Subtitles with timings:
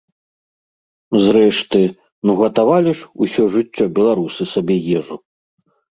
[1.25, 1.81] Зрэшты,
[2.29, 5.15] ну гатавалі ж усё жыццё беларусы сабе ежу!